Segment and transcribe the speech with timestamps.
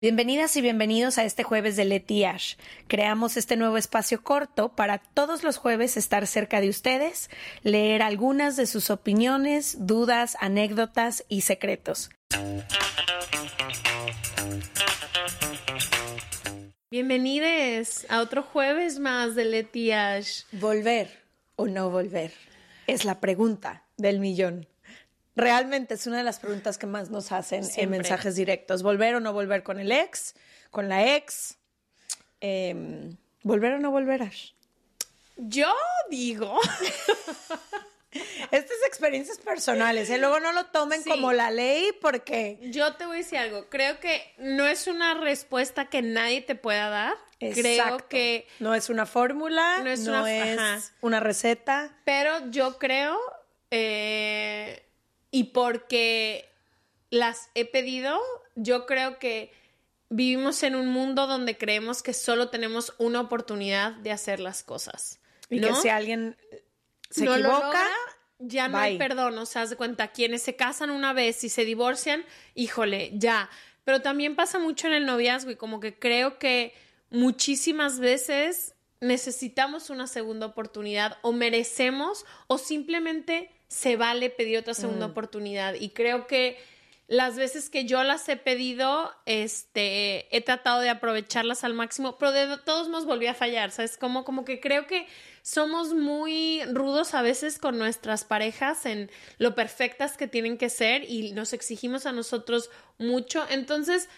[0.00, 2.54] Bienvenidas y bienvenidos a este jueves de Leti Ash.
[2.86, 7.28] Creamos este nuevo espacio corto para todos los jueves estar cerca de ustedes,
[7.64, 12.10] leer algunas de sus opiniones, dudas, anécdotas y secretos.
[16.92, 20.44] Bienvenidos a otro jueves más de Leti Ash.
[20.52, 21.10] ¿Volver
[21.56, 22.32] o no volver?
[22.86, 24.68] Es la pregunta del millón.
[25.38, 28.82] Realmente es una de las preguntas que más nos hacen en mensajes directos.
[28.82, 30.34] ¿Volver o no volver con el ex?
[30.72, 31.58] ¿Con la ex?
[32.40, 34.28] Em, ¿Volver o no volver,
[35.36, 35.72] Yo
[36.10, 36.58] digo.
[38.50, 40.18] Estas experiencias personales, ¿eh?
[40.18, 42.58] luego no lo tomen como la ley porque...
[42.72, 46.56] Yo te voy a decir algo, creo que no es una respuesta que nadie te
[46.56, 47.14] pueda dar.
[47.38, 48.48] Creo que...
[48.58, 50.00] No es una fórmula, no es,
[51.00, 51.96] una, receta.
[52.04, 53.16] Pero yo creo...
[53.70, 54.87] Eh,
[55.30, 56.48] y porque
[57.10, 58.18] las he pedido,
[58.54, 59.52] yo creo que
[60.10, 65.20] vivimos en un mundo donde creemos que solo tenemos una oportunidad de hacer las cosas.
[65.50, 66.36] Y que si alguien
[67.10, 67.86] se equivoca,
[68.38, 69.38] ya no hay perdón.
[69.38, 73.50] O sea, haz de cuenta, quienes se casan una vez y se divorcian, híjole, ya.
[73.84, 76.74] Pero también pasa mucho en el noviazgo y como que creo que
[77.10, 85.06] muchísimas veces necesitamos una segunda oportunidad o merecemos o simplemente se vale pedir otra segunda
[85.06, 85.10] mm.
[85.10, 85.74] oportunidad.
[85.74, 86.58] Y creo que
[87.08, 92.32] las veces que yo las he pedido, este, he tratado de aprovecharlas al máximo, pero
[92.32, 93.96] de todos modos volví a fallar, ¿sabes?
[93.96, 95.06] Como, como que creo que
[95.42, 101.08] somos muy rudos a veces con nuestras parejas en lo perfectas que tienen que ser
[101.08, 103.42] y nos exigimos a nosotros mucho.
[103.48, 104.10] Entonces,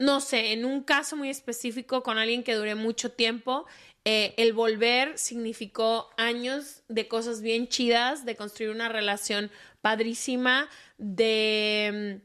[0.00, 3.66] no sé, en un caso muy específico con alguien que dure mucho tiempo,
[4.04, 9.50] eh, el volver significó años de cosas bien chidas, de construir una relación
[9.80, 12.20] padrísima, de,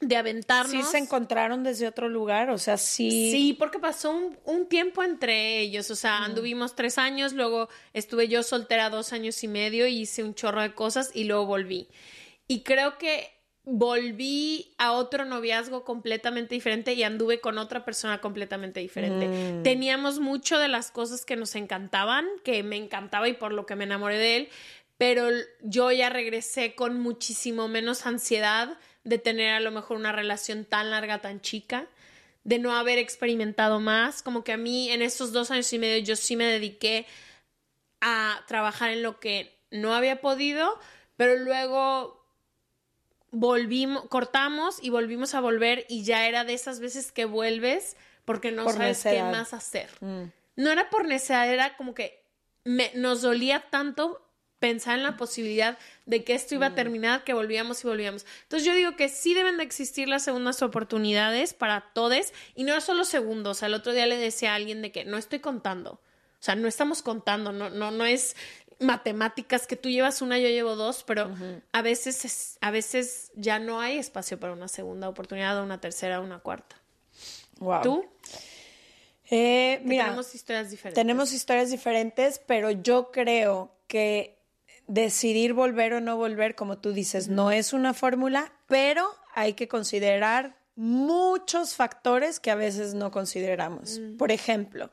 [0.00, 0.84] mm, de aventarnos.
[0.84, 3.30] Sí se encontraron desde otro lugar, o sea, sí.
[3.30, 4.10] Sí, porque pasó
[4.44, 9.44] un, tiempo entre ellos, o sea, anduvimos tres años, luego estuve yo soltera dos años
[9.44, 11.88] y medio y hice un chorro de cosas y luego volví.
[12.48, 13.31] Y creo que
[13.64, 19.28] volví a otro noviazgo completamente diferente y anduve con otra persona completamente diferente.
[19.28, 19.62] Mm.
[19.62, 23.76] Teníamos mucho de las cosas que nos encantaban, que me encantaba y por lo que
[23.76, 24.48] me enamoré de él,
[24.98, 25.28] pero
[25.62, 30.90] yo ya regresé con muchísimo menos ansiedad de tener a lo mejor una relación tan
[30.90, 31.86] larga, tan chica,
[32.44, 35.98] de no haber experimentado más, como que a mí en esos dos años y medio
[35.98, 37.06] yo sí me dediqué
[38.00, 40.78] a trabajar en lo que no había podido,
[41.16, 42.21] pero luego
[43.32, 48.52] volvimos, cortamos y volvimos a volver y ya era de esas veces que vuelves porque
[48.52, 49.90] no sabes qué más hacer.
[50.00, 50.24] Mm.
[50.54, 52.22] No era por necesidad, era como que
[52.62, 54.28] me, nos dolía tanto
[54.60, 55.76] pensar en la posibilidad
[56.06, 56.74] de que esto iba a mm.
[56.76, 58.26] terminar, que volvíamos y volvíamos.
[58.42, 62.80] Entonces yo digo que sí deben de existir las segundas oportunidades para todos y no
[62.80, 63.62] solo segundos.
[63.62, 65.92] El otro día le decía a alguien de que no estoy contando.
[66.42, 68.36] O sea, no estamos contando, no, no, no es
[68.82, 71.30] matemáticas que tú llevas una, yo llevo dos, pero
[71.72, 76.40] a veces a veces ya no hay espacio para una segunda oportunidad, una tercera, una
[76.40, 76.76] cuarta.
[77.58, 77.82] Wow.
[77.82, 78.06] ¿Tú?
[79.30, 81.00] Eh, mira, tenemos historias diferentes.
[81.00, 84.38] Tenemos historias diferentes, pero yo creo que
[84.86, 89.68] decidir volver o no volver, como tú dices, no es una fórmula, pero hay que
[89.68, 94.00] considerar muchos factores que a veces no consideramos.
[94.18, 94.90] Por ejemplo,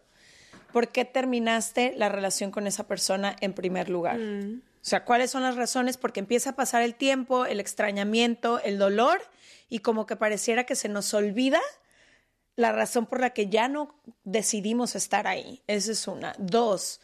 [0.71, 4.17] ¿por qué terminaste la relación con esa persona en primer lugar?
[4.17, 4.61] Mm.
[4.81, 5.97] O sea, ¿cuáles son las razones?
[5.97, 9.21] Porque empieza a pasar el tiempo, el extrañamiento, el dolor
[9.67, 11.59] y como que pareciera que se nos olvida
[12.55, 15.63] la razón por la que ya no decidimos estar ahí.
[15.67, 16.33] Esa es una.
[16.37, 17.01] Dos,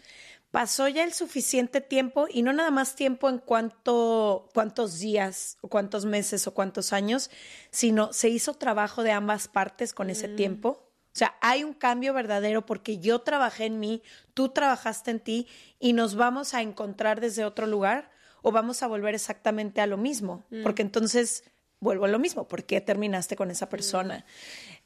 [0.52, 5.68] pasó ya el suficiente tiempo y no nada más tiempo en cuanto cuántos días o
[5.68, 7.30] cuántos meses o cuántos años,
[7.72, 10.36] sino se hizo trabajo de ambas partes con ese mm.
[10.36, 10.85] tiempo.
[11.16, 14.04] O sea, hay un cambio verdadero porque yo trabajé en mí,
[14.34, 15.48] tú trabajaste en ti
[15.80, 18.12] y nos vamos a encontrar desde otro lugar
[18.42, 20.44] o vamos a volver exactamente a lo mismo.
[20.50, 20.64] Mm.
[20.64, 21.46] Porque entonces
[21.80, 22.50] vuelvo a lo mismo.
[22.50, 24.26] ¿Por qué terminaste con esa persona?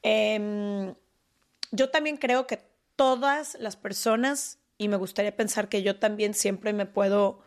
[0.03, 0.93] Em,
[1.71, 2.61] yo también creo que
[2.95, 7.41] todas las personas, y me gustaría pensar que yo también siempre me puedo,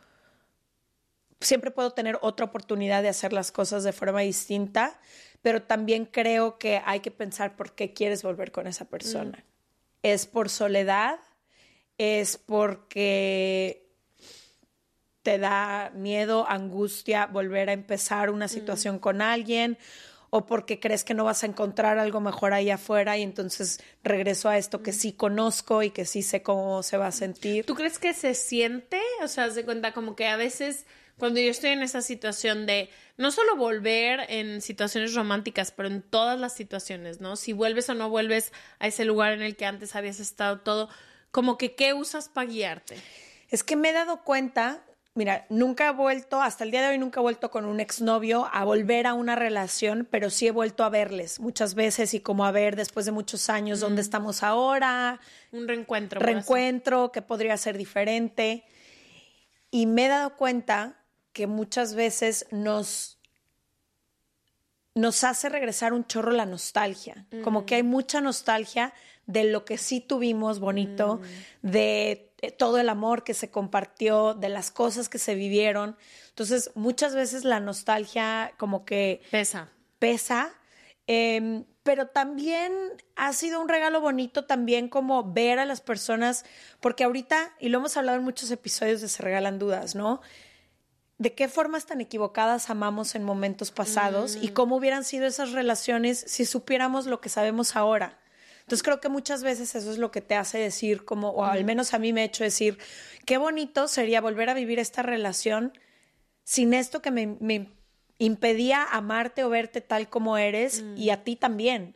[1.40, 4.98] siempre puedo tener otra oportunidad de hacer las cosas de forma distinta
[5.42, 9.38] pero también creo que hay que pensar por qué quieres volver con esa persona.
[9.38, 9.50] Mm.
[10.04, 11.18] ¿Es por soledad?
[11.98, 13.90] ¿Es porque
[15.22, 18.50] te da miedo, angustia volver a empezar una mm.
[18.50, 19.78] situación con alguien?
[20.34, 24.48] o porque crees que no vas a encontrar algo mejor ahí afuera y entonces regreso
[24.48, 24.94] a esto que mm.
[24.94, 27.66] sí conozco y que sí sé cómo se va a sentir.
[27.66, 28.98] ¿Tú crees que se siente?
[29.22, 30.86] O sea, de cuenta como que a veces
[31.22, 36.02] cuando yo estoy en esa situación de no solo volver en situaciones románticas, pero en
[36.02, 37.36] todas las situaciones, ¿no?
[37.36, 40.88] Si vuelves o no vuelves a ese lugar en el que antes habías estado todo,
[41.30, 42.96] como que qué usas para guiarte.
[43.50, 44.82] Es que me he dado cuenta,
[45.14, 48.50] mira, nunca he vuelto, hasta el día de hoy nunca he vuelto con un exnovio
[48.52, 52.44] a volver a una relación, pero sí he vuelto a verles muchas veces y como
[52.46, 55.20] a ver después de muchos años dónde estamos ahora.
[55.52, 56.19] Un reencuentro.
[56.19, 58.64] Reencuentro que podría ser diferente.
[59.70, 60.98] Y me he dado cuenta
[61.32, 63.19] que muchas veces nos,
[64.94, 67.26] nos hace regresar un chorro la nostalgia.
[67.43, 68.93] Como que hay mucha nostalgia
[69.26, 71.20] de lo que sí tuvimos bonito,
[71.62, 75.96] de todo el amor que se compartió, de las cosas que se vivieron.
[76.31, 79.69] Entonces, muchas veces la nostalgia como que pesa.
[79.99, 80.52] Pesa.
[81.06, 82.73] Em, pero también
[83.17, 86.44] ha sido un regalo bonito también como ver a las personas,
[86.81, 90.20] porque ahorita, y lo hemos hablado en muchos episodios de Se Regalan Dudas, ¿no?
[91.22, 94.54] De qué formas tan equivocadas amamos en momentos pasados y mm.
[94.54, 98.19] cómo hubieran sido esas relaciones si supiéramos lo que sabemos ahora.
[98.62, 101.64] Entonces creo que muchas veces eso es lo que te hace decir, como, o al
[101.64, 102.76] menos a mí me ha hecho decir,
[103.24, 105.78] qué bonito sería volver a vivir esta relación
[106.42, 107.69] sin esto que me, me
[108.19, 111.94] impedía amarte o verte tal como eres y a ti también.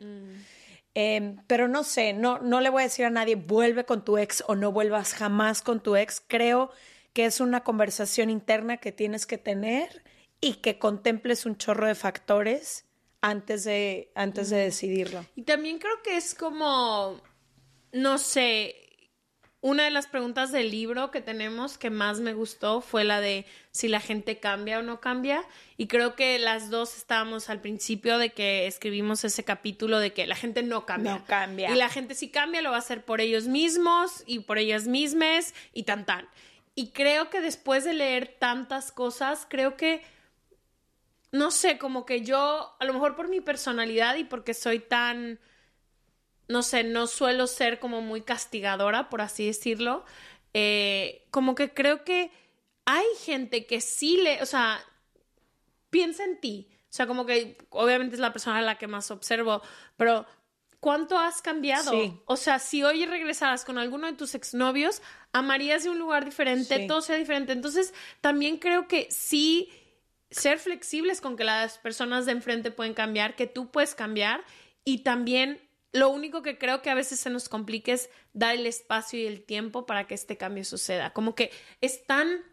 [0.94, 4.18] Em, pero no sé, no, no le voy a decir a nadie, vuelve con tu
[4.18, 6.22] ex o no vuelvas jamás con tu ex.
[6.24, 6.76] Creo que
[7.24, 10.02] es una conversación interna que tienes que tener
[10.40, 12.84] y que contemples un chorro de factores
[13.20, 15.24] antes de, antes de decidirlo.
[15.34, 17.20] Y también creo que es como,
[17.92, 18.86] no sé,
[19.66, 23.46] una de las preguntas del libro que tenemos que más me gustó fue la de
[23.72, 25.42] si la gente cambia o no cambia.
[25.76, 30.26] Y creo que las dos estábamos al principio de que escribimos ese capítulo de que
[30.28, 31.14] la gente no cambia.
[31.14, 31.70] No cambia.
[31.70, 34.86] Y la gente si cambia lo va a hacer por ellos mismos y por ellas
[34.86, 36.28] mismas y tan tan.
[36.76, 40.04] Y creo que después de leer tantas cosas, creo que,
[41.32, 45.40] no sé, como que yo, a lo mejor por mi personalidad y porque soy tan
[46.48, 50.04] no sé, no suelo ser como muy castigadora, por así decirlo.
[50.54, 52.30] Eh, como que creo que
[52.84, 54.80] hay gente que sí le, o sea,
[55.90, 56.68] piensa en ti.
[56.84, 59.62] O sea, como que obviamente es la persona a la que más observo,
[59.96, 60.26] pero
[60.86, 61.90] ¿cuánto has cambiado?
[62.26, 65.02] O sea, si hoy regresaras con alguno de tus exnovios,
[65.32, 67.50] amarías de un lugar diferente, todo sea diferente.
[67.50, 69.68] Entonces, también creo que sí
[70.30, 74.44] ser flexibles con que las personas de enfrente pueden cambiar, que tú puedes cambiar
[74.84, 75.60] y también
[75.90, 79.26] lo único que creo que a veces se nos complica es dar el espacio y
[79.26, 81.12] el tiempo para que este cambio suceda.
[81.12, 81.50] Como que
[81.80, 82.44] es tan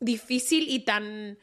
[0.00, 1.38] difícil y tan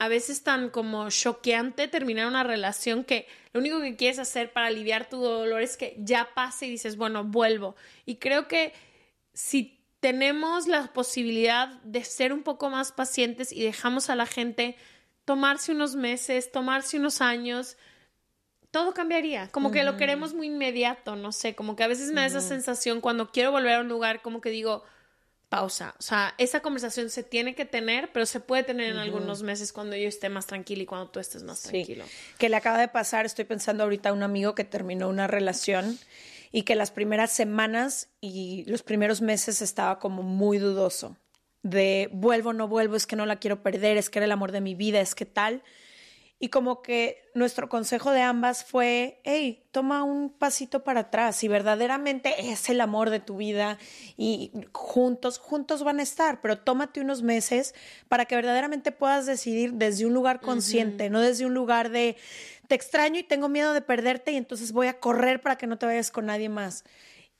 [0.00, 4.68] a veces tan como choqueante terminar una relación que lo único que quieres hacer para
[4.68, 7.76] aliviar tu dolor es que ya pase y dices, bueno, vuelvo.
[8.06, 8.72] Y creo que
[9.34, 14.74] si tenemos la posibilidad de ser un poco más pacientes y dejamos a la gente
[15.26, 17.76] tomarse unos meses, tomarse unos años,
[18.70, 19.48] todo cambiaría.
[19.48, 22.40] Como que lo queremos muy inmediato, no sé, como que a veces me da esa
[22.40, 24.82] sensación cuando quiero volver a un lugar, como que digo,
[25.50, 25.94] pausa.
[25.98, 29.72] O sea, esa conversación se tiene que tener, pero se puede tener en algunos meses
[29.72, 32.04] cuando yo esté más tranquila y cuando tú estés más tranquilo.
[32.38, 35.98] Que le acaba de pasar, estoy pensando ahorita a un amigo que terminó una relación
[36.52, 41.16] y que las primeras semanas y los primeros meses estaba como muy dudoso
[41.62, 44.52] de vuelvo, no vuelvo, es que no la quiero perder, es que era el amor
[44.52, 45.62] de mi vida, es que tal.
[46.42, 51.36] Y como que nuestro consejo de ambas fue, hey, toma un pasito para atrás.
[51.36, 53.76] Si verdaderamente es el amor de tu vida
[54.16, 57.74] y juntos, juntos van a estar, pero tómate unos meses
[58.08, 62.16] para que verdaderamente puedas decidir desde un lugar consciente, no desde un lugar de,
[62.68, 65.76] te extraño y tengo miedo de perderte y entonces voy a correr para que no
[65.76, 66.84] te vayas con nadie más.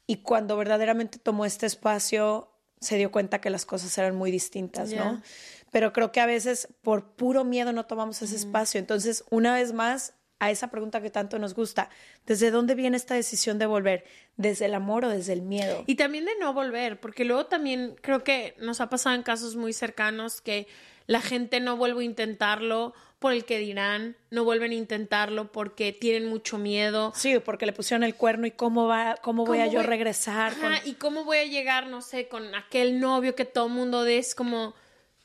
[0.07, 4.93] Y cuando verdaderamente tomó este espacio, se dio cuenta que las cosas eran muy distintas,
[4.93, 5.23] ¿no?
[5.71, 8.79] Pero creo que a veces por puro miedo no tomamos ese espacio.
[8.79, 11.91] Entonces, una vez más, a esa pregunta que tanto nos gusta,
[12.27, 14.05] ¿desde dónde viene esta decisión de volver?
[14.37, 15.85] ¿Desde el amor o desde el miedo?
[15.87, 19.55] Y también de no volver, porque luego también creo que nos ha pasado en casos
[19.55, 20.67] muy cercanos que
[21.07, 25.93] la gente no vuelve a intentarlo por el que dirán, no vuelven a intentarlo porque
[25.93, 27.12] tienen mucho miedo.
[27.15, 30.55] Sí, porque le pusieron el cuerno y cómo va, cómo, voy a yo regresar.
[30.87, 34.75] y cómo voy a llegar, no sé, con aquel novio que todo mundo es como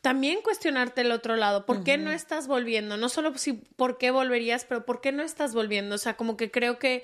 [0.05, 1.65] también cuestionarte el otro lado.
[1.65, 2.95] ¿Por qué no estás volviendo?
[2.95, 5.95] No solo si, por qué volverías, pero ¿por qué no estás volviendo?
[5.95, 7.01] O sea, como que creo que...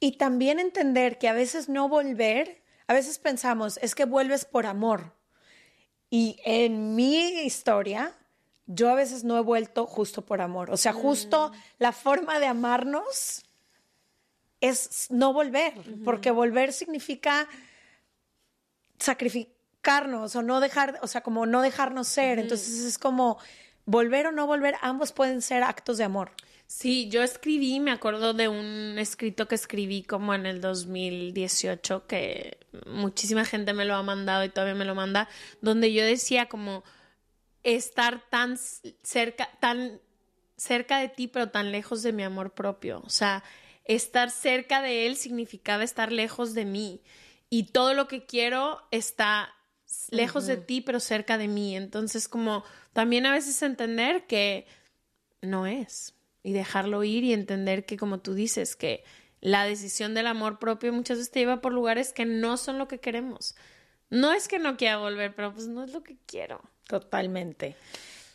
[0.00, 4.66] Y también entender que a veces no volver, a veces pensamos, es que vuelves por
[4.66, 5.14] amor.
[6.10, 8.18] Y en mi historia,
[8.66, 10.72] yo a veces no he vuelto justo por amor.
[10.72, 11.56] O sea, justo mm.
[11.78, 13.44] la forma de amarnos
[14.60, 17.46] es no volver, porque volver significa
[18.98, 19.59] sacrificar
[20.34, 22.38] o no dejar, o sea, como no dejarnos ser.
[22.38, 23.38] Entonces es como
[23.84, 26.32] volver o no volver, ambos pueden ser actos de amor.
[26.66, 32.58] Sí, yo escribí, me acuerdo de un escrito que escribí como en el 2018, que
[32.86, 35.28] muchísima gente me lo ha mandado y todavía me lo manda,
[35.60, 36.84] donde yo decía como
[37.64, 38.56] estar tan
[39.02, 40.00] cerca, tan
[40.56, 43.02] cerca de ti, pero tan lejos de mi amor propio.
[43.04, 43.42] O sea,
[43.84, 47.02] estar cerca de él significaba estar lejos de mí.
[47.48, 49.52] Y todo lo que quiero está
[50.10, 51.76] lejos de ti, pero cerca de mí.
[51.76, 54.66] Entonces, como también a veces entender que
[55.42, 59.04] no es y dejarlo ir y entender que, como tú dices, que
[59.40, 62.88] la decisión del amor propio muchas veces te lleva por lugares que no son lo
[62.88, 63.54] que queremos.
[64.10, 66.60] No es que no quiera volver, pero pues no es lo que quiero.
[66.86, 67.76] Totalmente.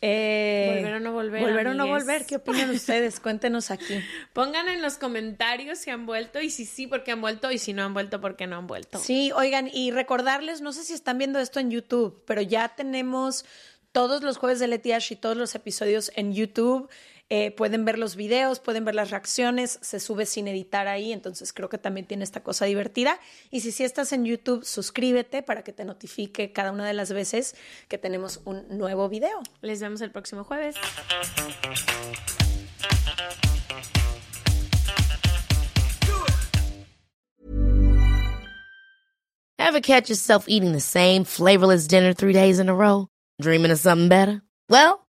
[0.08, 1.42] Eh, volver o no volver.
[1.42, 2.26] Volver o no volver.
[2.26, 3.18] ¿Qué opinan ustedes?
[3.18, 3.98] Cuéntenos aquí.
[4.32, 7.72] Pongan en los comentarios si han vuelto y si sí, porque han vuelto y si
[7.72, 8.98] no han vuelto, porque no han vuelto.
[9.00, 13.44] Sí, oigan, y recordarles, no sé si están viendo esto en YouTube, pero ya tenemos
[13.90, 16.88] todos los jueves de Letiash y todos los episodios en YouTube.
[17.28, 21.52] Eh, pueden ver los videos, pueden ver las reacciones, se sube sin editar ahí, entonces
[21.52, 23.18] creo que también tiene esta cosa divertida.
[23.50, 27.12] Y si sí estás en YouTube, suscríbete para que te notifique cada una de las
[27.12, 27.56] veces
[27.88, 29.40] que tenemos un nuevo video.
[29.60, 30.76] Les vemos el próximo jueves.
[39.58, 43.08] Ever catch yourself eating the same flavorless dinner three days in a row?
[43.40, 44.42] Dreaming of something better?
[44.70, 45.05] Well,